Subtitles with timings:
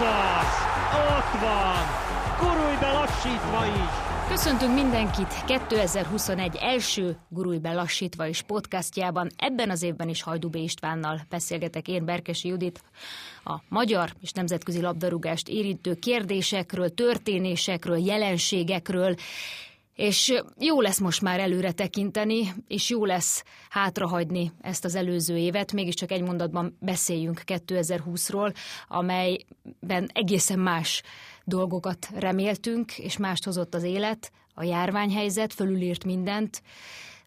[0.00, 0.54] Ez az!
[1.08, 1.84] Ott van!
[2.38, 4.28] Gurulj be lassítva is!
[4.28, 9.30] Köszöntünk mindenkit 2021 első Gurulj be lassítva is podcastjában.
[9.36, 12.82] Ebben az évben is Hajdubé Istvánnal beszélgetek én, Berkesi Judit,
[13.44, 19.14] a magyar és nemzetközi labdarúgást érintő kérdésekről, történésekről, jelenségekről,
[19.94, 25.72] és jó lesz most már előre tekinteni, és jó lesz hátrahagyni ezt az előző évet.
[25.72, 28.54] Mégiscsak egy mondatban beszéljünk 2020-ról,
[28.88, 31.02] amelyben egészen más
[31.44, 36.62] dolgokat reméltünk, és mást hozott az élet, a járványhelyzet, fölülírt mindent,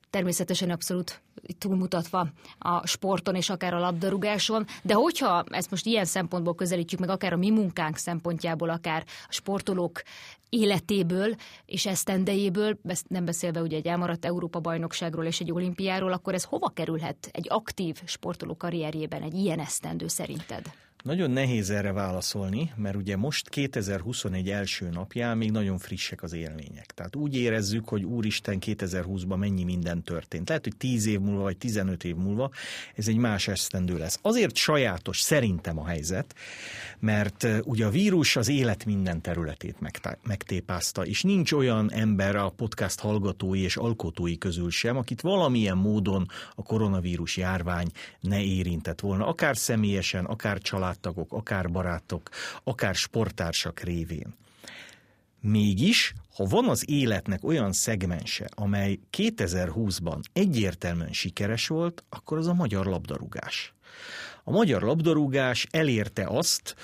[0.09, 1.21] természetesen abszolút
[1.57, 7.09] túlmutatva a sporton és akár a labdarúgáson, de hogyha ezt most ilyen szempontból közelítjük meg,
[7.09, 10.01] akár a mi munkánk szempontjából, akár a sportolók
[10.49, 11.35] életéből
[11.65, 17.29] és esztendejéből, nem beszélve ugye egy elmaradt Európa-bajnokságról és egy olimpiáról, akkor ez hova kerülhet
[17.31, 20.71] egy aktív sportoló karrierjében egy ilyen esztendő szerinted?
[21.03, 26.85] Nagyon nehéz erre válaszolni, mert ugye most 2021 első napján még nagyon frissek az élmények.
[26.85, 30.47] Tehát úgy érezzük, hogy úristen 2020-ban mennyi minden történt.
[30.47, 32.51] Lehet, hogy 10 év múlva vagy 15 év múlva
[32.95, 34.19] ez egy más esztendő lesz.
[34.21, 36.35] Azért sajátos szerintem a helyzet,
[36.99, 39.77] mert ugye a vírus az élet minden területét
[40.23, 46.27] megtépázta, és nincs olyan ember a podcast hallgatói és alkotói közül sem, akit valamilyen módon
[46.55, 47.87] a koronavírus járvány
[48.19, 52.29] ne érintett volna, akár személyesen, akár család családtagok, akár barátok,
[52.63, 54.35] akár sportársak révén.
[55.39, 62.53] Mégis, ha van az életnek olyan szegmense, amely 2020-ban egyértelműen sikeres volt, akkor az a
[62.53, 63.73] magyar labdarúgás.
[64.43, 66.75] A magyar labdarúgás elérte azt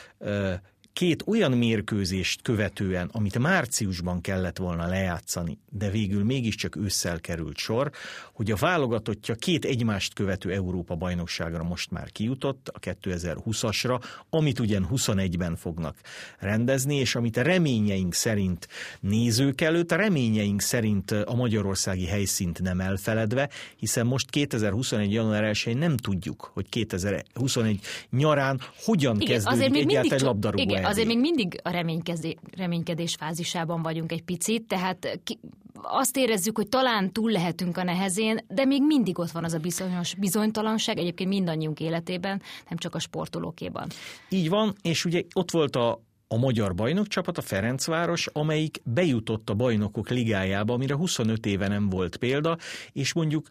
[0.99, 7.91] két olyan mérkőzést követően, amit márciusban kellett volna lejátszani, de végül mégiscsak ősszel került sor,
[8.33, 14.87] hogy a válogatottja két egymást követő Európa bajnokságra most már kijutott, a 2020-asra, amit ugyan
[14.91, 15.97] 21-ben fognak
[16.39, 18.67] rendezni, és amit a reményeink szerint
[18.99, 25.11] nézők előtt, a reményeink szerint a magyarországi helyszínt nem elfeledve, hiszen most 2021.
[25.11, 31.19] január 1 nem tudjuk, hogy 2021 nyarán hogyan igen, kezdődik egyáltalán labdarúgó igen, azért még
[31.19, 35.39] mindig a reménykedés, reménykedés fázisában vagyunk egy picit, tehát ki,
[35.81, 39.57] azt érezzük, hogy talán túl lehetünk a nehezén, de még mindig ott van az a
[39.57, 43.87] bizonyos bizonytalanság, egyébként mindannyiunk életében, nem csak a sportolókéban.
[44.29, 49.53] Így van, és ugye ott volt a, a magyar bajnokcsapat, a Ferencváros, amelyik bejutott a
[49.53, 52.57] bajnokok ligájába, amire 25 éve nem volt példa,
[52.91, 53.47] és mondjuk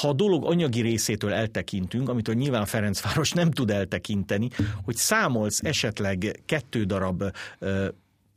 [0.00, 4.48] ha a dolog anyagi részétől eltekintünk, amitől nyilván Ferencváros nem tud eltekinteni,
[4.84, 7.22] hogy számolsz esetleg kettő darab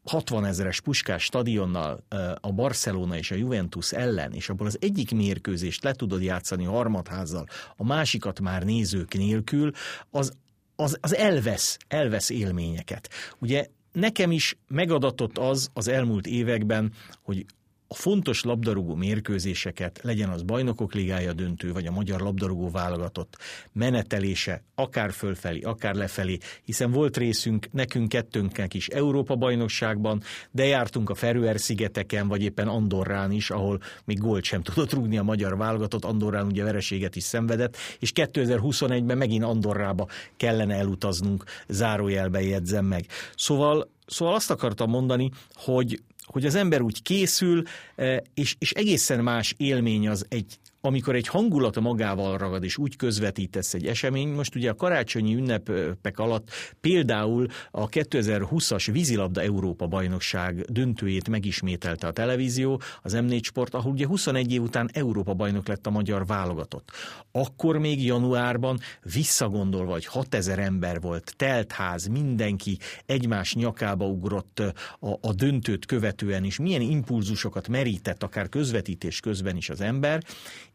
[0.03, 2.03] 60 ezeres puskás stadionnal
[2.41, 7.45] a Barcelona és a Juventus ellen, és abból az egyik mérkőzést le tudod játszani harmadházzal,
[7.75, 9.71] a másikat már nézők nélkül,
[10.09, 10.31] az,
[10.75, 13.09] az, az elvesz, elvesz élményeket.
[13.39, 17.45] Ugye nekem is megadatott az az elmúlt években, hogy
[17.93, 23.37] a fontos labdarúgó mérkőzéseket, legyen az bajnokok ligája döntő, vagy a magyar labdarúgó válogatott
[23.71, 30.21] menetelése, akár fölfelé, akár lefelé, hiszen volt részünk nekünk kettőnknek is Európa bajnokságban,
[30.51, 35.23] de jártunk a Ferőer-szigeteken, vagy éppen Andorrán is, ahol még gólt sem tudott rúgni a
[35.23, 42.85] magyar válogatott, Andorrán ugye vereséget is szenvedett, és 2021-ben megint Andorrába kellene elutaznunk, zárójelbe jegyzem
[42.85, 43.05] meg.
[43.35, 47.63] Szóval Szóval azt akartam mondani, hogy hogy az ember úgy készül,
[47.95, 52.95] eh, és, és egészen más élmény az egy amikor egy hangulata magával ragad, és úgy
[52.95, 56.49] közvetítesz egy esemény, most ugye a karácsonyi ünnepek alatt
[56.81, 64.07] például a 2020-as vízilabda Európa bajnokság döntőjét megismételte a televízió, az M4 Sport, ahol ugye
[64.07, 66.91] 21 év után Európa bajnok lett a magyar válogatott.
[67.31, 68.79] Akkor még januárban
[69.13, 74.59] visszagondolva, hogy 6000 ember volt, telt ház, mindenki egymás nyakába ugrott
[74.99, 80.23] a, a döntőt követően is, milyen impulzusokat merített akár közvetítés közben is az ember,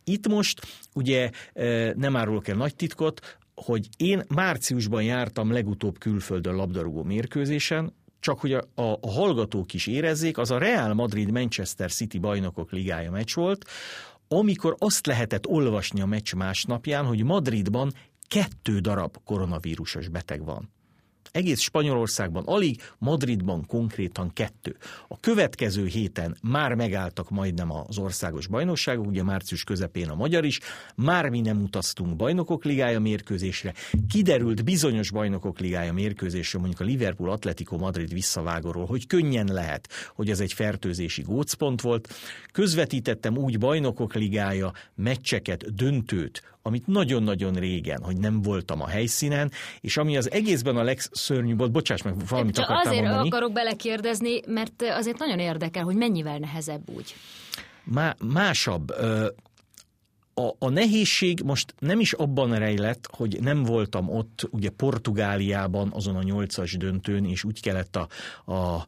[0.09, 1.31] itt most ugye
[1.95, 8.53] nem árulok el nagy titkot, hogy én márciusban jártam legutóbb külföldön labdarúgó mérkőzésen, csak hogy
[8.53, 13.65] a, a, a hallgatók is érezzék, az a Real Madrid-Manchester City bajnokok ligája meccs volt,
[14.29, 17.93] amikor azt lehetett olvasni a meccs másnapján, hogy Madridban
[18.29, 20.71] kettő darab koronavírusos beteg van.
[21.39, 24.77] Egész Spanyolországban alig, Madridban konkrétan kettő.
[25.09, 30.61] A következő héten már megálltak majdnem az országos bajnokságok, ugye március közepén a magyar is,
[30.97, 33.75] már mi nem utaztunk bajnokok ligája mérkőzésre,
[34.09, 40.31] kiderült bizonyos bajnokok ligája mérkőzésre, mondjuk a Liverpool Atletico Madrid visszavágóról, hogy könnyen lehet, hogy
[40.31, 42.15] ez egy fertőzési gócpont volt.
[42.53, 49.51] Közvetítettem úgy bajnokok ligája meccseket, döntőt, amit nagyon-nagyon régen, hogy nem voltam a helyszínen,
[49.81, 53.29] és ami az egészben a legszörnyűbb volt, bocsáss meg, valamit Csak akartam azért mondani.
[53.29, 57.15] akarok belekérdezni, mert azért nagyon érdekel, hogy mennyivel nehezebb úgy.
[57.85, 58.95] Má, másabb.
[60.39, 66.17] A, a nehézség most nem is abban rejlett, hogy nem voltam ott, ugye Portugáliában, azon
[66.17, 68.09] a nyolcas döntőn, és úgy kellett a,
[68.45, 68.87] a, a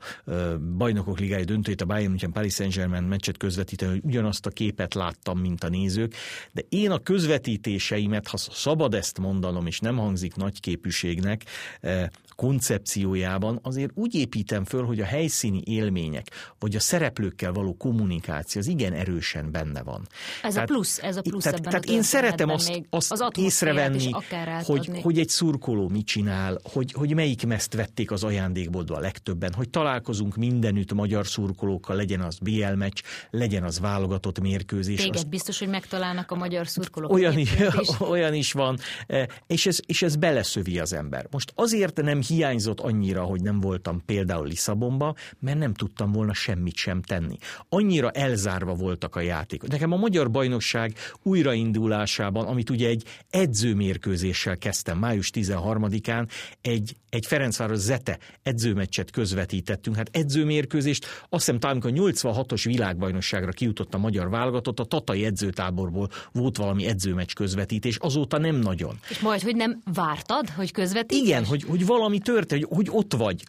[0.77, 5.39] bajnokok ligája döntőjét, a Bayern München Paris Saint-Germain meccset közvetíteni, hogy ugyanazt a képet láttam,
[5.39, 6.15] mint a nézők,
[6.53, 11.45] de én a közvetítéseimet, ha szabad ezt mondanom, és nem hangzik nagy képűségnek,
[12.41, 16.27] koncepciójában azért úgy építem föl, hogy a helyszíni élmények,
[16.59, 20.09] vagy a szereplőkkel való kommunikáció az igen erősen benne van.
[20.43, 24.11] Ez tehát, a plusz, ez a plusz tehát, tehát én szeretem azt, azt az észrevenni,
[24.63, 29.53] hogy, hogy, egy szurkoló mit csinál, hogy, hogy melyik mezt vették az ajándékboltba a legtöbben,
[29.53, 33.01] hogy találkozunk mindenütt magyar szurkolókkal, legyen az BL meccs,
[33.31, 34.99] legyen az válogatott mérkőzés.
[34.99, 35.25] Téged az...
[35.25, 37.13] biztos, hogy megtalálnak a magyar szurkolók.
[37.13, 38.01] Olyan is, is.
[38.15, 41.27] olyan is van, e, és ez, és ez beleszövi az ember.
[41.31, 46.77] Most azért nem hiányzott annyira, hogy nem voltam például Lisszabonba, mert nem tudtam volna semmit
[46.77, 47.37] sem tenni.
[47.69, 49.69] Annyira elzárva voltak a játékok.
[49.69, 50.95] Nekem a magyar bajnokság
[51.31, 56.29] újraindulásában, amit ugye egy edzőmérkőzéssel kezdtem május 13-án,
[56.61, 59.97] egy, egy Ferencváros Zete edzőmeccset közvetítettünk.
[59.97, 65.25] Hát edzőmérkőzést, azt hiszem talán, amikor a 86-os világbajnokságra kijutott a magyar válogatott, a Tatai
[65.25, 68.99] edzőtáborból volt valami edzőmeccs közvetítés, azóta nem nagyon.
[69.09, 71.27] És majd, hogy nem vártad, hogy közvetítés?
[71.27, 73.43] Igen, hogy, hogy valami történt, hogy, hogy ott vagy,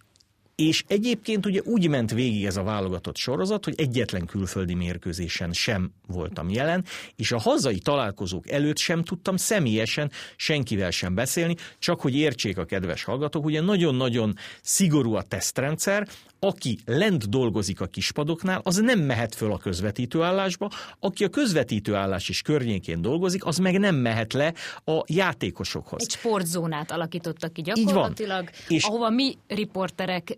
[0.68, 5.92] és egyébként ugye úgy ment végig ez a válogatott sorozat, hogy egyetlen külföldi mérkőzésen sem
[6.08, 6.86] voltam jelen,
[7.16, 12.66] és a hazai találkozók előtt sem tudtam személyesen senkivel sem beszélni, csak hogy értsék a
[12.66, 16.08] kedves hallgatók, ugye nagyon-nagyon szigorú a tesztrendszer,
[16.46, 22.42] aki lent dolgozik a kispadoknál, az nem mehet föl a közvetítőállásba, aki a közvetítőállás is
[22.42, 24.54] környékén dolgozik, az meg nem mehet le
[24.86, 26.02] a játékosokhoz.
[26.02, 30.38] Egy sportzónát alakítottak ki gyakorlatilag, És ahova mi riporterek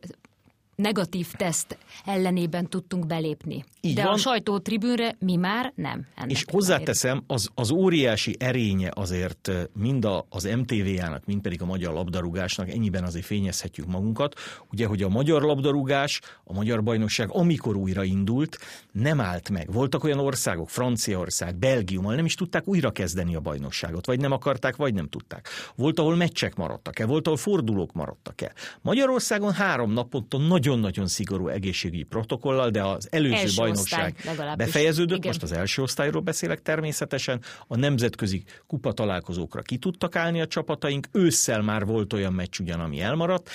[0.75, 3.64] negatív teszt ellenében tudtunk belépni.
[3.81, 4.14] Így De van.
[4.14, 6.06] a sajtótribűnre mi már nem.
[6.16, 11.66] Ennek És hozzáteszem, az, az óriási erénye azért mind a, az MTV-jának, mind pedig a
[11.66, 14.36] magyar labdarúgásnak, ennyiben azért fényezhetjük magunkat,
[14.72, 18.58] ugye, hogy a magyar labdarúgás, a magyar bajnokság, amikor újraindult,
[18.92, 19.72] nem állt meg.
[19.72, 24.31] Voltak olyan országok, Franciaország, Belgium, ahol nem is tudták újra kezdeni a bajnokságot, vagy nem
[24.31, 25.48] akarták, vagy nem tudták.
[25.76, 28.52] Volt, ahol meccsek maradtak el, volt, ahol fordulók maradtak el.
[28.81, 34.15] Magyarországon három naponta nagyon-nagyon szigorú egészségügyi protokollal, de az előző Első bajnokság
[34.57, 35.27] befejeződött, Igen.
[35.27, 41.07] most az első osztályról beszélek természetesen, a nemzetközi kupa találkozókra ki tudtak állni a csapataink,
[41.12, 43.50] ősszel már volt olyan meccs ugyan, ami elmaradt,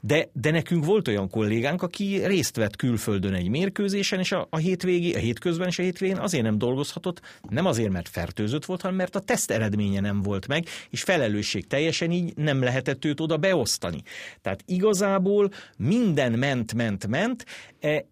[0.00, 4.56] de, de nekünk volt olyan kollégánk, aki részt vett külföldön egy mérkőzésen, és a, a
[4.56, 8.96] hétvégi, a hétközben és a hétvégén azért nem dolgozhatott, nem azért, mert fertőzött volt, hanem
[8.96, 13.36] mert a teszt eredménye nem volt meg, és felelősség teljesen így nem lehetett őt oda
[13.36, 14.02] beosztani.
[14.42, 17.46] Tehát igazából minden ment, ment, ment,
[17.80, 18.06] e,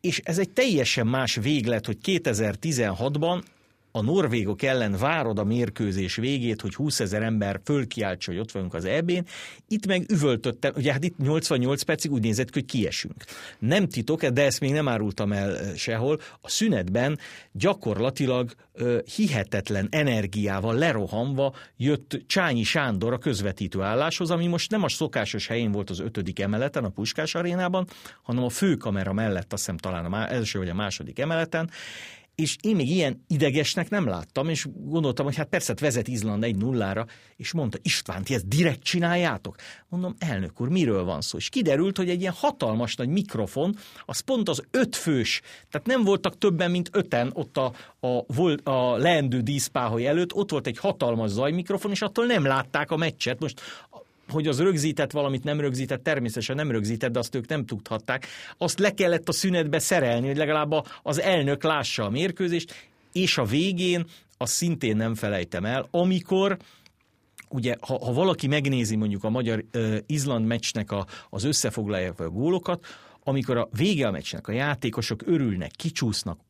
[0.00, 3.42] és ez egy teljesen más véglet, hogy 2016-ban
[3.96, 8.74] a norvégok ellen várod a mérkőzés végét, hogy 20 ezer ember fölkiáltsa, hogy ott vagyunk
[8.74, 9.26] az EB-n.
[9.68, 13.24] Itt meg üvöltöttem, ugye hát itt 88 percig úgy nézett, hogy kiesünk.
[13.58, 16.20] Nem titok, de ezt még nem árultam el sehol.
[16.40, 17.18] A szünetben
[17.52, 18.50] gyakorlatilag
[19.16, 25.72] hihetetlen energiával lerohanva jött Csányi Sándor a közvetítő álláshoz, ami most nem a szokásos helyén
[25.72, 27.86] volt az ötödik emeleten, a Puskás arénában,
[28.22, 31.70] hanem a főkamera mellett, azt hiszem talán a első vagy a második emeleten,
[32.36, 36.56] és én még ilyen idegesnek nem láttam, és gondoltam, hogy hát persze vezet Izland egy
[36.56, 39.56] nullára, és mondta, István, ti ezt direkt csináljátok?
[39.88, 41.38] Mondom, elnök úr, miről van szó?
[41.38, 43.76] És kiderült, hogy egy ilyen hatalmas nagy mikrofon,
[44.06, 45.40] az pont az ötfős,
[45.70, 50.66] tehát nem voltak többen, mint öten ott a, a, a leendő díszpáholy előtt, ott volt
[50.66, 53.40] egy hatalmas zajmikrofon, és attól nem látták a meccset.
[53.40, 53.60] Most
[54.28, 58.26] hogy az rögzített valamit nem rögzített, természetesen nem rögzített, de azt ők nem tudhatták.
[58.58, 63.44] Azt le kellett a szünetbe szerelni, hogy legalább az elnök lássa a mérkőzést, és a
[63.44, 64.06] végén,
[64.38, 66.56] azt szintén nem felejtem el, amikor
[67.48, 72.86] ugye, ha, ha valaki megnézi mondjuk a magyar-izland meccsnek a, az összefoglalják a gólokat,
[73.24, 76.40] amikor a vége a meccsnek a játékosok örülnek, kicsúsznak,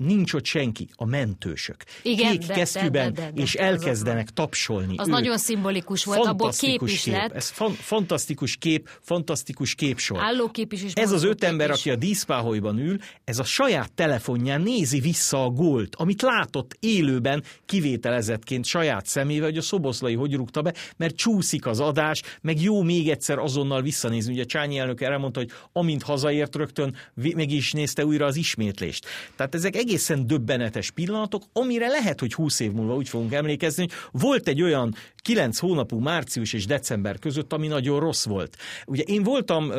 [0.00, 1.76] nincs ott senki, a mentősök.
[2.02, 4.94] Igen, Kék de, kesztyűben, de, de, de, és az elkezdenek az tapsolni.
[4.96, 5.12] Az ők.
[5.12, 7.14] nagyon szimbolikus volt, abból kép is kép.
[7.14, 7.32] lett.
[7.32, 10.20] Ez fan, fantasztikus kép, fantasztikus képsor.
[10.20, 11.78] Állókép is, és Ez az öt ember, is.
[11.78, 17.42] aki a díszpáholyban ül, ez a saját telefonján nézi vissza a gólt, amit látott élőben
[17.66, 22.82] kivételezettként saját szemével, hogy a szoboszlai hogy rúgta be, mert csúszik az adás, meg jó
[22.82, 24.32] még egyszer azonnal visszanézni.
[24.32, 29.06] Ugye Csányi elnök elmondta, hogy amint hazaért rögtön meg is nézte újra az ismétlést.
[29.36, 34.20] Tehát ezek egészen döbbenetes pillanatok, amire lehet, hogy 20 év múlva úgy fogunk emlékezni, hogy
[34.20, 38.56] volt egy olyan 9 hónapú március és december között, ami nagyon rossz volt.
[38.86, 39.72] Ugye én voltam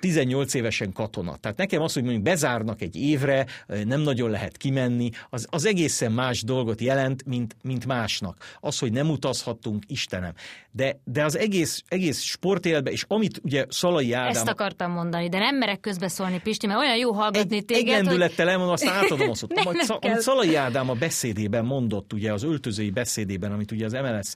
[0.00, 1.36] 18 évesen katona.
[1.36, 3.46] Tehát nekem az, hogy mondjuk bezárnak egy évre,
[3.84, 8.36] nem nagyon lehet kimenni, az, az egészen más dolgot jelent, mint, mint másnak.
[8.60, 10.32] Az, hogy nem utazhattunk, Istenem.
[10.72, 14.30] De, de az egész, egész sportéletben, és amit ugye Szalai Ádám...
[14.30, 17.90] Ezt akartam mondani, de nem merek közbeszólni, Pisti, mert olyan jó hallgatni egy, téged, egy
[17.90, 18.54] lendülettel hogy...
[18.54, 19.46] elmondom, aztán átadom azt.
[19.54, 23.92] nem, nem amit Szalai Ádám a beszédében mondott, ugye az öltözői beszédében, amit ugye az
[23.92, 24.34] MLS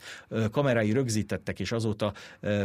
[0.51, 2.13] kamerái rögzítettek, és azóta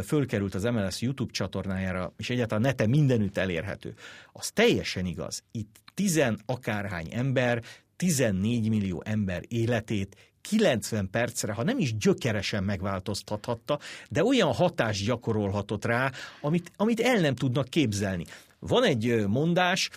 [0.04, 3.94] fölkerült az MLS YouTube csatornájára, és egyáltalán neten mindenütt elérhető.
[4.32, 5.42] Az teljesen igaz.
[5.50, 7.62] Itt tizen akárhány ember,
[7.96, 13.78] 14 millió ember életét 90 percre, ha nem is gyökeresen megváltoztathatta,
[14.08, 18.24] de olyan hatást gyakorolhatott rá, amit, amit el nem tudnak képzelni.
[18.58, 19.90] Van egy mondás,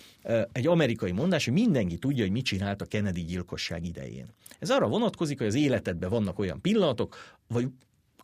[0.52, 4.26] egy amerikai mondás, hogy mindenki tudja, hogy mit csinált a Kennedy gyilkosság idején.
[4.58, 7.16] Ez arra vonatkozik, hogy az életedben vannak olyan pillanatok,
[7.48, 7.68] vagy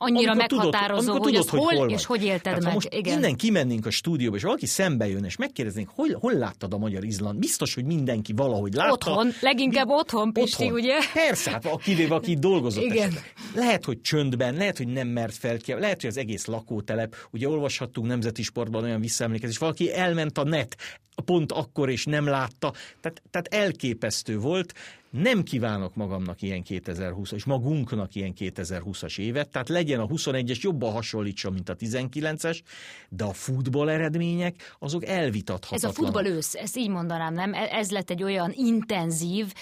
[0.03, 2.73] annyira amikor meghatározó, tudod, hogy, tudod, hogy hol, hol és hogy élted Tehát, meg.
[2.73, 3.19] most Igen.
[3.19, 7.05] innen kimennénk a stúdióba, és valaki szembe jön, és megkérdeznénk, hol, hol láttad a Magyar
[7.05, 7.39] Izland?
[7.39, 8.93] Biztos, hogy mindenki valahogy látta.
[8.93, 10.79] Otthon, leginkább otthon, Pisti, otthon.
[10.79, 10.99] ugye?
[11.13, 12.85] Persze, hát kivéve, aki dolgozott.
[12.85, 13.13] Igen.
[13.55, 17.49] Lehet, hogy csöndben, lehet, hogy nem mert fel ki, lehet, hogy az egész lakótelep, ugye
[17.49, 20.77] olvashattunk nemzeti sportban olyan visszaemlékezés, valaki elment a net
[21.25, 22.73] pont akkor, és nem látta.
[23.01, 24.75] Tehát, tehát elképesztő volt,
[25.11, 30.93] nem kívánok magamnak ilyen 2020 és magunknak ilyen 2020-as évet, tehát legyen a 21-es jobban
[30.93, 32.61] hasonlítson, mint a 19-es,
[33.09, 35.97] de a futball eredmények azok elvitathatatlanok.
[35.97, 37.55] Ez a futball ősz, ezt így mondanám, nem?
[37.55, 39.53] E- ez lett egy olyan intenzív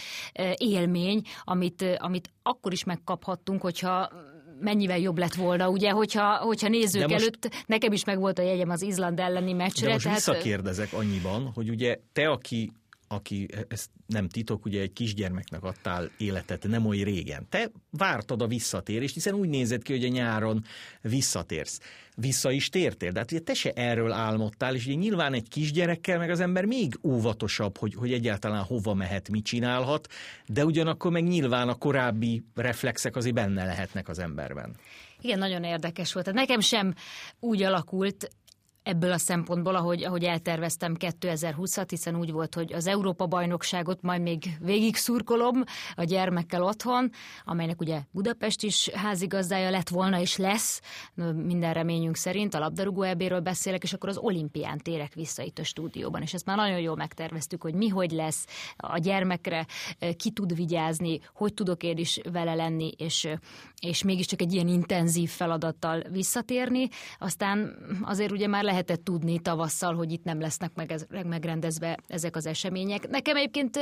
[0.56, 4.10] élmény, amit, amit akkor is megkaphattunk, hogyha
[4.60, 8.42] mennyivel jobb lett volna, ugye, hogyha, hogyha nézzük most, előtt, nekem is meg volt a
[8.42, 9.86] jegyem az Izland elleni meccsre.
[9.86, 10.18] De most tehát...
[10.18, 12.72] visszakérdezek annyiban, hogy ugye te, aki
[13.08, 17.46] aki, e, ez nem titok, ugye egy kisgyermeknek adtál életet nem oly régen.
[17.48, 20.64] Te vártad a visszatérést, hiszen úgy nézett ki, hogy a nyáron
[21.00, 21.80] visszatérsz.
[22.16, 26.18] Vissza is tértél, de hát ugye te se erről álmodtál, és ugye nyilván egy kisgyerekkel
[26.18, 30.08] meg az ember még óvatosabb, hogy, hogy egyáltalán hova mehet, mit csinálhat,
[30.46, 34.76] de ugyanakkor meg nyilván a korábbi reflexek azért benne lehetnek az emberben.
[35.20, 36.24] Igen, nagyon érdekes volt.
[36.24, 36.94] Tehát nekem sem
[37.40, 38.30] úgy alakult
[38.88, 44.56] ebből a szempontból, ahogy, ahogy elterveztem 2020-at, hiszen úgy volt, hogy az Európa-bajnokságot majd még
[44.60, 45.64] végig szurkolom
[45.94, 47.10] a gyermekkel otthon,
[47.44, 50.80] amelynek ugye Budapest is házigazdája lett volna és lesz,
[51.34, 55.64] minden reményünk szerint, a labdarúgó ebéről beszélek, és akkor az olimpián térek vissza itt a
[55.64, 59.66] stúdióban, és ezt már nagyon jól megterveztük, hogy mi hogy lesz a gyermekre,
[60.16, 63.28] ki tud vigyázni, hogy tudok én is vele lenni, és,
[63.80, 66.88] és mégiscsak egy ilyen intenzív feladattal visszatérni.
[67.18, 71.98] Aztán azért ugye már lehet lehetett tudni tavasszal, hogy itt nem lesznek meg ez, megrendezve
[72.06, 73.08] ezek az események.
[73.08, 73.78] Nekem egyébként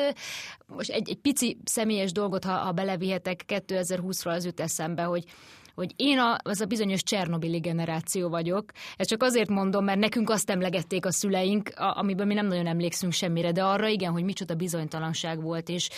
[0.67, 5.25] most egy, egy pici személyes dolgot, ha, ha belevihetek 2020-ra az jut eszembe, hogy
[5.75, 8.65] hogy én a, az a bizonyos Csernobili generáció vagyok.
[8.97, 12.67] Ezt csak azért mondom, mert nekünk azt emlegették a szüleink, a, amiben mi nem nagyon
[12.67, 15.88] emlékszünk semmire, de arra igen, hogy micsoda bizonytalanság volt, és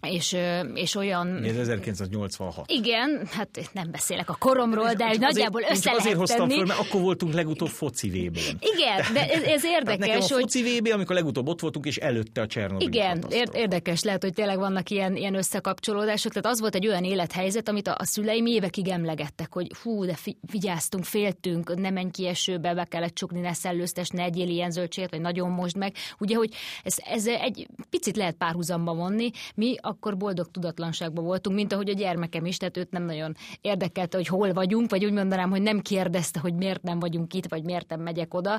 [0.00, 0.36] és,
[0.74, 1.44] és olyan...
[1.44, 2.70] Ez 1986.
[2.70, 6.80] Igen, hát nem beszélek a koromról, de azért, nagyjából össze csak azért hoztam föl, mert
[6.80, 11.14] akkor voltunk legutóbb foci vb Igen, de ez, ez érdekes, nekem a foci VB, amikor
[11.14, 15.34] legutóbb ott voltunk, és előtte a Csernobyl Igen, érdekes, lehet, hogy tényleg vannak ilyen, ilyen
[15.34, 20.04] összekapcsolódások, tehát az volt egy olyan élethelyzet, amit a, a szüleim évekig emlegettek, hogy hú,
[20.04, 24.48] de fi, vigyáztunk, féltünk, ne menj ki esőbe, be kellett csukni, ne szellőztes, ne egyél
[24.48, 25.94] ilyen zöldséget, vagy nagyon most meg.
[26.18, 26.54] Ugye, hogy
[26.84, 31.92] ez, ez egy picit lehet párhuzamba vonni, mi akkor boldog tudatlanságban voltunk, mint ahogy a
[31.92, 35.80] gyermekem is, tehát őt nem nagyon érdekelte, hogy hol vagyunk, vagy úgy mondanám, hogy nem
[35.80, 38.58] kérdezte, hogy miért nem vagyunk itt, vagy miért nem megyek oda,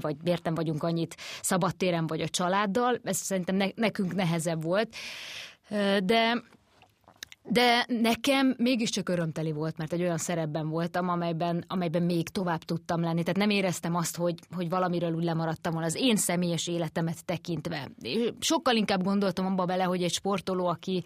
[0.00, 3.00] vagy miért nem vagyunk annyit szabadtéren, vagy a családdal.
[3.04, 4.94] Ez szerintem nekünk nehezebb volt.
[6.04, 6.42] De
[7.44, 13.00] de nekem mégiscsak örömteli volt, mert egy olyan szerepben voltam, amelyben, amelyben még tovább tudtam
[13.00, 13.22] lenni.
[13.22, 17.90] Tehát nem éreztem azt, hogy, hogy valamiről úgy lemaradtam volna az én személyes életemet tekintve.
[18.38, 21.02] Sokkal inkább gondoltam abba bele, hogy egy sportoló, aki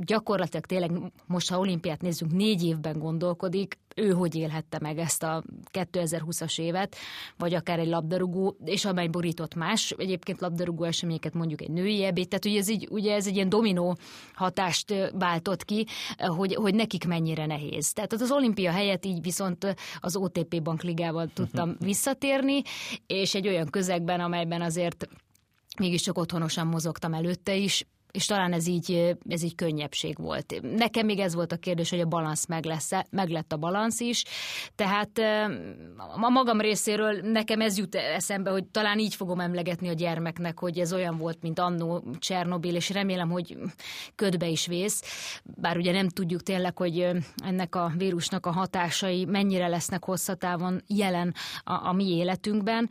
[0.00, 0.90] gyakorlatilag tényleg
[1.26, 6.96] most, ha olimpiát nézzünk, négy évben gondolkodik, ő hogy élhette meg ezt a 2020-as évet,
[7.36, 12.28] vagy akár egy labdarúgó, és amely borított más, egyébként labdarúgó eseményeket mondjuk egy női ebéd,
[12.28, 13.96] tehát ugye ez, így, ugye ez egy ilyen dominó
[14.34, 15.86] hatást váltott ki,
[16.16, 17.92] hogy, hogy nekik mennyire nehéz.
[17.92, 22.62] Tehát az olimpia helyett így viszont az OTP bankligával tudtam visszatérni,
[23.06, 25.08] és egy olyan közegben, amelyben azért
[25.78, 27.86] mégiscsak otthonosan mozogtam előtte is,
[28.16, 30.54] és talán ez így, ez így könnyebbség volt.
[30.76, 34.00] Nekem még ez volt a kérdés, hogy a balansz meg lesz meg lett a balansz
[34.00, 34.24] is,
[34.74, 35.18] tehát
[35.96, 40.78] a magam részéről nekem ez jut eszembe, hogy talán így fogom emlegetni a gyermeknek, hogy
[40.78, 43.56] ez olyan volt, mint annó Csernobil, és remélem, hogy
[44.14, 45.02] ködbe is vész,
[45.44, 51.34] bár ugye nem tudjuk tényleg, hogy ennek a vírusnak a hatásai mennyire lesznek hosszatávon jelen
[51.64, 52.88] a, a mi életünkben.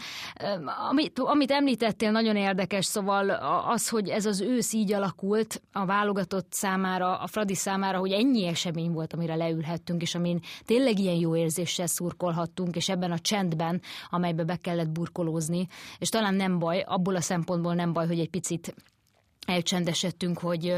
[0.89, 3.29] Amit, amit említettél, nagyon érdekes, szóval
[3.67, 8.45] az, hogy ez az ősz így alakult a válogatott számára, a Fradi számára, hogy ennyi
[8.45, 13.81] esemény volt, amire leülhettünk, és amin tényleg ilyen jó érzéssel szurkolhattunk, és ebben a csendben,
[14.10, 15.67] amelybe be kellett burkolózni,
[16.00, 18.75] és talán nem baj, abból a szempontból nem baj, hogy egy picit
[19.45, 20.73] elcsendesedtünk, hogy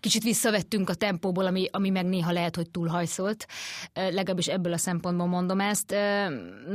[0.00, 3.46] kicsit visszavettünk a tempóból, ami, ami meg néha lehet, hogy túlhajszolt.
[3.94, 5.94] Legalábbis ebből a szempontból mondom ezt.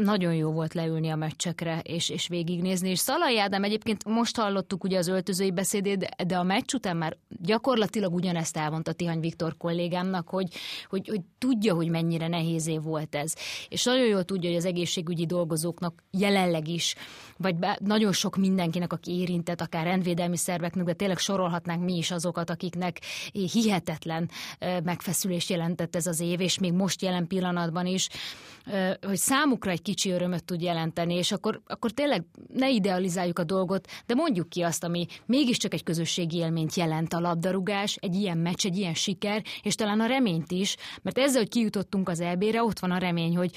[0.03, 2.89] Nagyon jó volt leülni a meccsekre és, és végignézni.
[2.89, 7.17] És Szalai Ádám egyébként most hallottuk ugye az öltözői beszédét, de a meccs után már
[7.27, 10.47] gyakorlatilag ugyanezt elmondta Tihany Viktor kollégámnak, hogy,
[10.89, 13.33] hogy, hogy tudja, hogy mennyire nehéz év volt ez.
[13.69, 16.95] És nagyon jól tudja, hogy az egészségügyi dolgozóknak jelenleg is,
[17.37, 22.12] vagy nagyon sok mindenkinek, aki érintett, akár rendvédelmi szerveknek, de tényleg so sorolhatnánk mi is
[22.12, 23.00] azokat, akiknek
[23.32, 24.30] hihetetlen
[24.84, 28.10] megfeszülést jelentett ez az év, és még most jelen pillanatban is,
[29.01, 32.24] hogy számukra egy kicsi örömöt tud jelenteni, és akkor, akkor tényleg
[32.54, 37.20] ne idealizáljuk a dolgot, de mondjuk ki azt, ami mégiscsak egy közösségi élményt jelent a
[37.20, 41.50] labdarúgás, egy ilyen meccs, egy ilyen siker, és talán a reményt is, mert ezzel, hogy
[41.50, 43.51] kijutottunk az EB-re, ott van a remény, hogy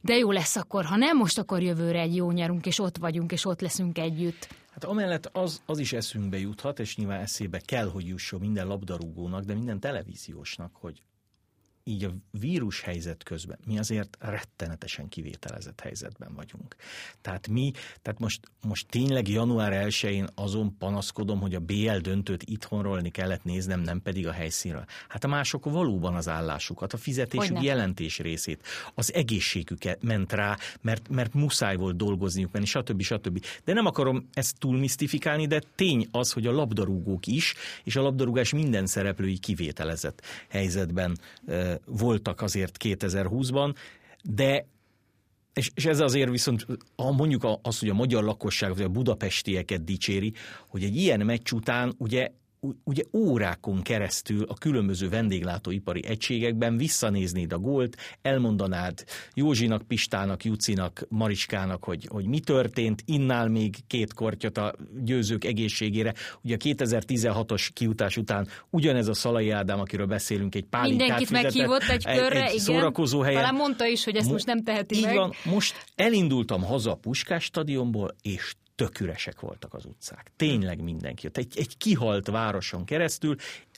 [0.00, 3.32] de jó lesz akkor, ha nem most, akkor jövőre egy jó nyarunk, és ott vagyunk,
[3.32, 4.48] és ott leszünk együtt.
[4.74, 9.44] Hát amellett az, az is eszünkbe juthat, és nyilván eszébe kell, hogy jusson minden labdarúgónak,
[9.44, 11.02] de minden televíziósnak, hogy
[11.84, 16.76] így a vírus helyzet közben mi azért rettenetesen kivételezett helyzetben vagyunk.
[17.20, 17.72] Tehát mi,
[18.02, 23.80] tehát most, most tényleg január 1-én azon panaszkodom, hogy a BL döntőt itthonról kellett néznem,
[23.80, 24.84] nem pedig a helyszínről.
[25.08, 31.08] Hát a mások valóban az állásukat, a fizetésük jelentés részét, az egészségüket ment rá, mert,
[31.08, 33.02] mert muszáj volt dolgozniuk menni, stb.
[33.02, 33.44] stb.
[33.64, 38.02] De nem akarom ezt túl misztifikálni, de tény az, hogy a labdarúgók is, és a
[38.02, 41.18] labdarúgás minden szereplői kivételezett helyzetben
[41.86, 43.74] voltak azért 2020-ban,
[44.22, 44.66] de
[45.54, 46.66] és, és ez azért viszont,
[46.96, 50.32] ha mondjuk az, hogy a magyar lakosság, vagy a budapestieket dicséri,
[50.68, 52.30] hogy egy ilyen meccs után ugye
[52.84, 61.84] ugye órákon keresztül a különböző vendéglátóipari egységekben visszanéznéd a gólt, elmondanád Józsinak, Pistának, Jucinak, Mariskának,
[61.84, 64.74] hogy, hogy mi történt, innál még két kortyot a
[65.04, 66.14] győzők egészségére.
[66.42, 71.54] Ugye a 2016-os kiutás után ugyanez a Szalai Ádám, akiről beszélünk, egy pálinkát Mindenkit fizetett,
[71.54, 72.64] meghívott egy körre, egy igen.
[72.64, 73.40] szórakozó helyen.
[73.40, 75.14] Talán mondta is, hogy ezt most nem teheti meg.
[75.14, 80.30] Van, most elindultam haza a Puskás stadionból, és tök üresek voltak az utcák.
[80.36, 81.36] Tényleg mindenki jött.
[81.36, 83.36] Egy, egy kihalt városon keresztül,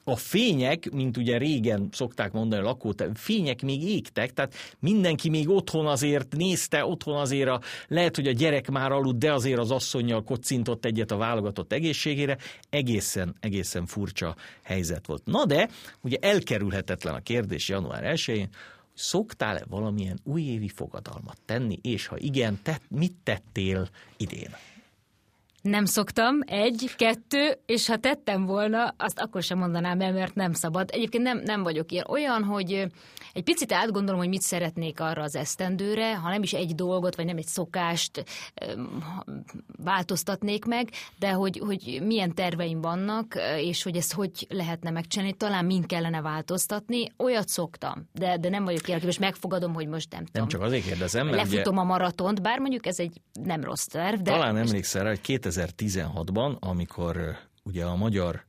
[0.09, 5.49] a fények, mint ugye régen szokták mondani a lakót, fények még égtek, tehát mindenki még
[5.49, 9.71] otthon azért nézte, otthon azért a, lehet, hogy a gyerek már aludt, de azért az
[9.71, 12.39] asszonyjal kocintott egyet a válogatott egészségére,
[12.71, 15.23] egészen, egészen furcsa helyzet volt.
[15.25, 15.69] Na de,
[16.01, 18.49] ugye elkerülhetetlen a kérdés január 1-én,
[18.95, 24.57] szoktál-e valamilyen újévi fogadalmat tenni, és ha igen, te, mit tettél idén?
[25.67, 30.53] Nem szoktam, egy, kettő, és ha tettem volna, azt akkor sem mondanám el, mert nem
[30.53, 30.91] szabad.
[30.93, 32.05] Egyébként nem, nem vagyok ilyen.
[32.09, 32.87] Olyan, hogy
[33.33, 37.25] egy picit átgondolom, hogy mit szeretnék arra az esztendőre, ha nem is egy dolgot, vagy
[37.25, 38.25] nem egy szokást
[39.85, 45.65] változtatnék meg, de hogy, hogy milyen terveim vannak, és hogy ezt hogy lehetne megcsinálni, talán
[45.65, 47.13] mind kellene változtatni.
[47.17, 50.41] Olyat szoktam, de, de nem vagyok ilyen, és megfogadom, hogy most nem, tudom.
[50.41, 51.83] Nem csak azért kérdezem, mert Lefutom ugye...
[51.83, 54.21] a maratont, bár mondjuk ez egy nem rossz terv.
[54.21, 55.21] De talán emlékszel rá, hogy
[55.57, 58.45] 2016-ban, amikor ugye a magyar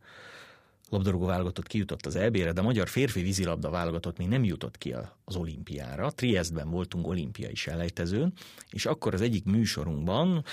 [0.90, 4.96] labdarúgó válogatott kijutott az EB-re, de a magyar férfi vízilabda válogatott még nem jutott ki
[5.26, 6.12] az olimpiára.
[6.12, 8.34] Triestben voltunk olimpiai selejtezőn,
[8.70, 10.44] és akkor az egyik műsorunkban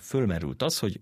[0.00, 1.00] fölmerült az, hogy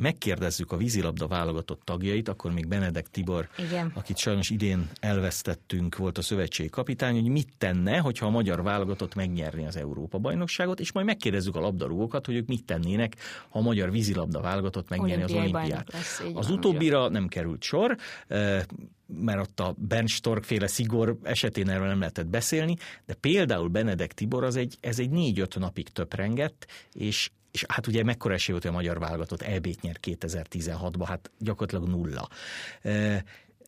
[0.00, 3.92] megkérdezzük a vízilabda válogatott tagjait, akkor még Benedek Tibor, Igen.
[3.94, 9.14] akit sajnos idén elvesztettünk, volt a szövetségi kapitány, hogy mit tenne, hogyha a magyar válogatott
[9.14, 13.16] megnyerni az Európa-bajnokságot, és majd megkérdezzük a labdarúgókat, hogy ők mit tennének,
[13.48, 15.92] ha a magyar vízilabda válogatott megnyerni az olimpiát.
[15.92, 17.96] Lesz, az van, utóbbira nem került sor,
[19.06, 24.12] mert ott a Ben Stork féle szigor esetén erről nem lehetett beszélni, de például Benedek
[24.12, 28.62] Tibor az egy, ez egy négy-öt napig töprengett, és és hát ugye mekkora esély volt,
[28.62, 32.28] hogy a magyar válogatott EB-t nyer 2016-ban, hát gyakorlatilag nulla.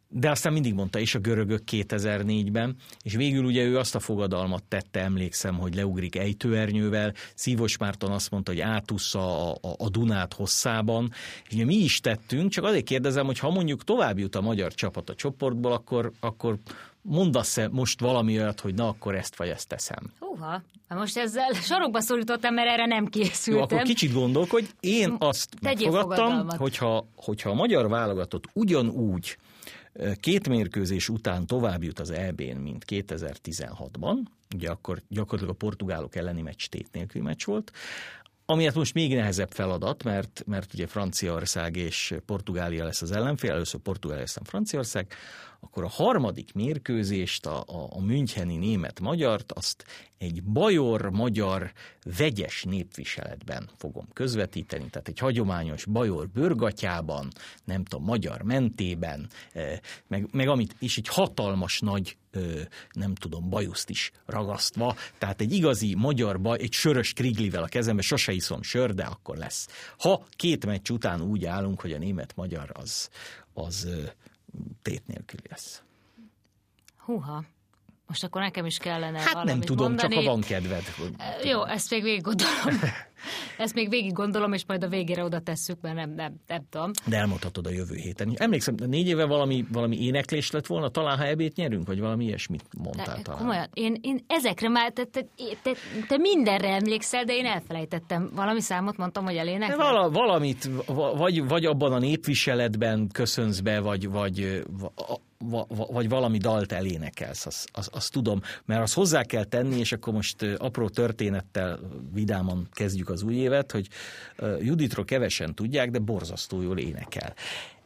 [0.09, 4.65] de aztán mindig mondta, és a görögök 2004-ben, és végül ugye ő azt a fogadalmat
[4.65, 10.33] tette, emlékszem, hogy leugrik ejtőernyővel, Szívos Márton azt mondta, hogy átussza a, a, a Dunát
[10.33, 11.13] hosszában,
[11.47, 14.75] és ugye mi is tettünk, csak azért kérdezem, hogy ha mondjuk tovább jut a magyar
[14.75, 16.59] csapat a csoportból, akkor, akkor
[17.03, 20.13] mondasz-e most valami olyat, hogy na akkor ezt vagy ezt teszem?
[20.19, 23.55] Húha, most ezzel sorokba szorítottam, mert erre nem készültem.
[23.55, 24.67] Jó, akkor kicsit gondolkodj.
[24.81, 29.39] Én azt Tegyél fogadtam, hogyha, hogyha a magyar válogatott ugyanúgy
[30.21, 34.17] két mérkőzés után tovább jut az EB-n, mint 2016-ban,
[34.55, 37.73] ugye akkor gyakorlatilag a portugálok elleni meccs tét nélkül meccs volt,
[38.47, 43.81] Amiért most még nehezebb feladat, mert, mert ugye Franciaország és Portugália lesz az ellenfél, először
[43.81, 45.07] Portugália, aztán Franciaország,
[45.65, 49.85] akkor a harmadik mérkőzést, a, a, a Müncheni német-magyart, azt
[50.19, 51.73] egy bajor-magyar
[52.19, 57.29] vegyes népviseletben fogom közvetíteni, tehát egy hagyományos bajor bőrgatyában,
[57.65, 62.17] nem tudom, magyar mentében, eh, meg, meg amit, és egy hatalmas nagy
[62.93, 68.03] nem tudom, bajuszt is ragasztva, tehát egy igazi magyar baj, egy sörös kriglivel a kezembe,
[68.03, 69.69] sose iszom sör, de akkor lesz.
[69.99, 73.09] Ha két meccs után úgy állunk, hogy a német-magyar az,
[73.53, 73.89] az
[74.83, 75.83] tét nélkül lesz.
[76.97, 77.45] Húha.
[78.13, 80.15] Most akkor nekem is kellene Hát nem tudom, mondani.
[80.15, 80.83] csak ha van kedved.
[81.45, 82.81] Jó, ezt még végig gondolom.
[83.59, 86.91] Ezt még végig gondolom, és majd a végére oda tesszük, mert nem, nem, nem tudom.
[87.07, 88.33] De elmondhatod a jövő héten.
[88.37, 92.65] Emlékszem, négy éve valami, valami éneklés lett volna, talán ha ebét nyerünk, vagy valami ilyesmit
[92.79, 93.41] mondtál de, talán.
[93.41, 95.25] Komolyan, én, én ezekre már, te, te,
[95.63, 95.71] te,
[96.09, 98.31] te mindenre emlékszel, de én elfelejtettem.
[98.35, 99.77] Valami számot mondtam, hogy elénekel?
[99.77, 100.71] Vala, valamit,
[101.17, 104.63] vagy, vagy abban a népviseletben köszönsz be, vagy, vagy
[105.93, 110.13] vagy valami dalt elénekelsz, azt az, az tudom, mert azt hozzá kell tenni, és akkor
[110.13, 111.79] most apró történettel
[112.13, 113.89] vidáman kezdjük az új évet, hogy
[114.61, 117.35] Juditról kevesen tudják, de borzasztó jól énekel.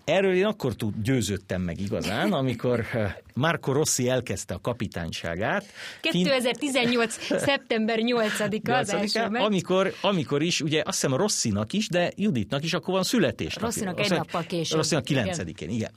[0.07, 2.87] Erről én akkor tud, győződtem meg igazán, amikor
[3.35, 5.65] Marco Rossi elkezdte a kapitányságát.
[6.01, 7.15] 2018.
[7.15, 7.39] Fin...
[7.39, 12.73] szeptember 8-a az első amikor, amikor is, ugye azt hiszem Rossinak is, de Juditnak is
[12.73, 13.67] akkor van születésnapja.
[13.67, 14.77] Rossinak egy nappal később.
[14.77, 15.71] Rossinak 9-én, igen.
[15.71, 15.91] igen.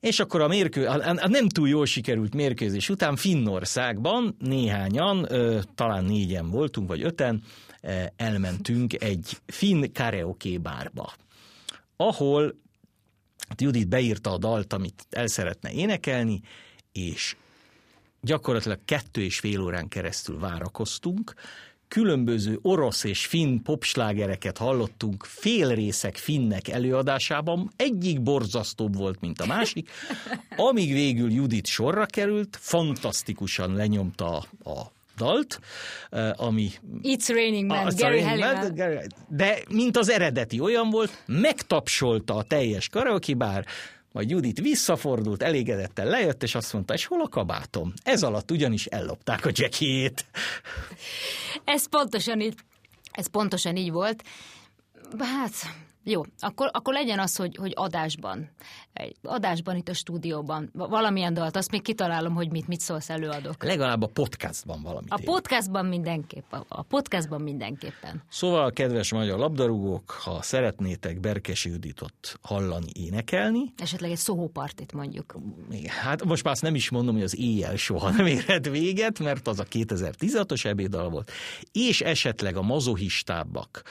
[0.00, 5.28] És akkor a, mérkő, a nem túl jól sikerült mérkőzés után Finnországban néhányan,
[5.74, 7.42] talán négyen voltunk, vagy öten,
[8.16, 11.12] elmentünk egy finn karaoke bárba,
[11.96, 12.54] ahol
[13.58, 16.40] Judit beírta a dalt, amit el szeretne énekelni,
[16.92, 17.36] és
[18.20, 21.34] gyakorlatilag kettő és fél órán keresztül várakoztunk,
[21.90, 29.90] különböző orosz és finn popslágereket hallottunk félrészek finnek előadásában, egyik borzasztóbb volt, mint a másik,
[30.56, 34.80] amíg végül Judit sorra került, fantasztikusan lenyomta a
[35.16, 35.60] dalt,
[36.10, 36.70] eh, ami...
[37.02, 39.02] It's Raining Man, a, Gary Halliwell.
[39.28, 43.66] De mint az eredeti olyan volt, megtapsolta a teljes karaoke bár,
[44.12, 47.92] majd Judit visszafordult, elégedettel lejött, és azt mondta, és hol a kabátom?
[48.02, 50.24] Ez alatt ugyanis ellopták a jackiét.
[51.64, 52.54] Ez pontosan így,
[53.12, 54.22] ez pontosan így volt.
[55.18, 55.52] Hát,
[56.04, 58.50] jó, akkor, akkor legyen az, hogy, hogy adásban,
[59.22, 63.64] adásban itt a stúdióban, valamilyen dalt, azt még kitalálom, hogy mit, mit szólsz előadok.
[63.64, 65.12] Legalább a podcastban valamit.
[65.12, 65.24] A ér.
[65.24, 68.22] podcastban mindenképp, a, a podcastban mindenképpen.
[68.28, 73.72] Szóval, kedves magyar labdarúgók, ha szeretnétek Berkesi Juditot hallani, énekelni.
[73.76, 75.36] Esetleg egy szóhópartit mondjuk.
[75.86, 79.48] Hát most már azt nem is mondom, hogy az éjjel soha nem érhet véget, mert
[79.48, 81.30] az a 2016-os ebédal volt.
[81.72, 83.82] És esetleg a mazohistábbak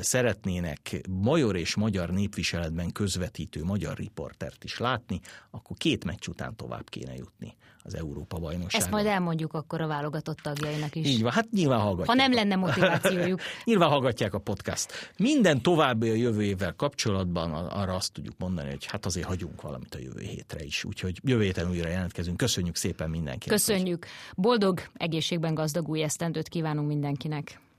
[0.00, 6.56] szeretnének major magyar és magyar népviseletben közvetítő magyar riportert is látni, akkor két meccs után
[6.56, 8.86] tovább kéne jutni az Európa bajnokságon.
[8.86, 11.06] Ezt majd elmondjuk akkor a válogatott tagjainak is.
[11.06, 12.08] Így van, hát nyilván hallgatják.
[12.08, 13.40] Ha nem lenne motivációjuk.
[13.64, 15.12] nyilván hallgatják a podcast.
[15.16, 19.94] Minden további a jövő évvel kapcsolatban arra azt tudjuk mondani, hogy hát azért hagyunk valamit
[19.94, 20.84] a jövő hétre is.
[20.84, 22.36] Úgyhogy jövő héten újra jelentkezünk.
[22.36, 23.58] Köszönjük szépen mindenkinek.
[23.58, 24.06] Köszönjük.
[24.34, 27.60] Boldog, egészségben gazdag új esztendőt kívánunk mindenkinek.